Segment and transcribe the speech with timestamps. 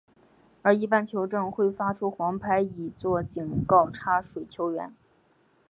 [0.63, 4.95] 而一般球证会发出黄牌以作警告插水球员。